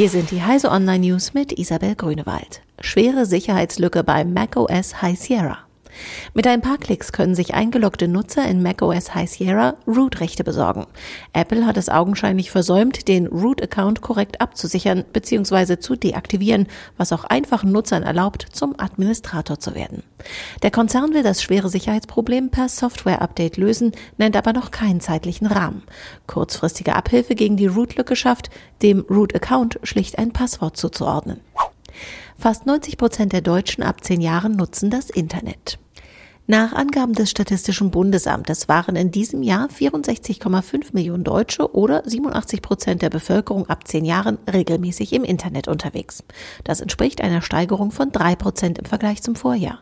[0.00, 2.62] Hier sind die Heise Online News mit Isabel Grünewald.
[2.80, 5.58] Schwere Sicherheitslücke bei macOS High Sierra.
[6.34, 10.86] Mit ein paar Klicks können sich eingeloggte Nutzer in macOS High Sierra Root-Rechte besorgen.
[11.32, 15.78] Apple hat es augenscheinlich versäumt, den Root-Account korrekt abzusichern bzw.
[15.78, 16.66] zu deaktivieren,
[16.96, 20.02] was auch einfachen Nutzern erlaubt, zum Administrator zu werden.
[20.62, 25.82] Der Konzern will das schwere Sicherheitsproblem per Software-Update lösen, nennt aber noch keinen zeitlichen Rahmen.
[26.26, 28.50] Kurzfristige Abhilfe gegen die Root-Lücke schafft,
[28.82, 31.40] dem Root-Account schlicht ein Passwort zuzuordnen.
[32.36, 35.78] Fast 90 Prozent der Deutschen ab zehn Jahren nutzen das Internet.
[36.50, 43.02] Nach Angaben des Statistischen Bundesamtes waren in diesem Jahr 64,5 Millionen Deutsche oder 87 Prozent
[43.02, 46.24] der Bevölkerung ab zehn Jahren regelmäßig im Internet unterwegs.
[46.64, 49.78] Das entspricht einer Steigerung von drei Prozent im Vergleich zum Vorjahr.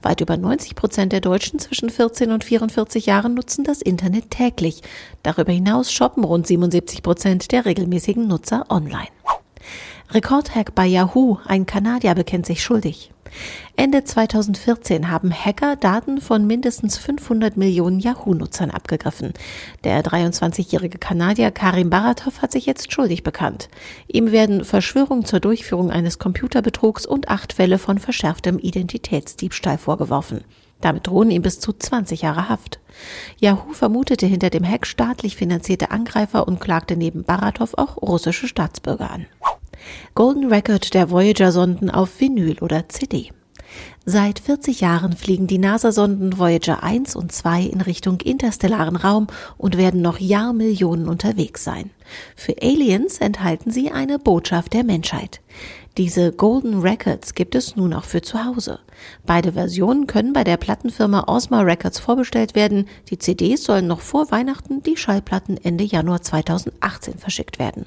[0.00, 4.80] Weit über 90 Prozent der Deutschen zwischen 14 und 44 Jahren nutzen das Internet täglich.
[5.22, 9.10] Darüber hinaus shoppen rund 77 Prozent der regelmäßigen Nutzer online.
[10.12, 13.12] Rekordhack bei Yahoo, ein Kanadier bekennt sich schuldig.
[13.76, 19.34] Ende 2014 haben Hacker Daten von mindestens 500 Millionen Yahoo-Nutzern abgegriffen.
[19.84, 23.68] Der 23-jährige Kanadier Karim Baratov hat sich jetzt schuldig bekannt.
[24.08, 30.44] Ihm werden Verschwörung zur Durchführung eines Computerbetrugs und acht Fälle von verschärftem Identitätsdiebstahl vorgeworfen.
[30.80, 32.80] Damit drohen ihm bis zu 20 Jahre Haft.
[33.38, 39.10] Yahoo vermutete hinter dem Hack staatlich finanzierte Angreifer und klagte neben Baratov auch russische Staatsbürger
[39.10, 39.26] an.
[40.14, 43.30] Golden Record der Voyager-Sonden auf Vinyl oder CD.
[44.04, 49.26] Seit 40 Jahren fliegen die NASA-Sonden Voyager 1 und 2 in Richtung interstellaren Raum
[49.58, 51.90] und werden noch Jahrmillionen unterwegs sein.
[52.36, 55.40] Für Aliens enthalten sie eine Botschaft der Menschheit.
[55.96, 58.78] Diese Golden Records gibt es nun auch für zu Hause.
[59.24, 62.86] Beide Versionen können bei der Plattenfirma Osma Records vorbestellt werden.
[63.10, 67.86] Die CDs sollen noch vor Weihnachten, die Schallplatten Ende Januar 2018 verschickt werden.